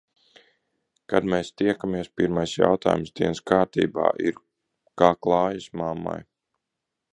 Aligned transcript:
Kad 1.13 1.27
mēs 1.33 1.51
tiekamies, 1.61 2.09
pirmais 2.21 2.55
jautājums 2.61 3.13
dienas 3.21 3.43
kārtībā 3.53 4.09
ir- 4.31 4.43
kā 5.03 5.13
klājas 5.27 5.71
mammai? 5.83 6.19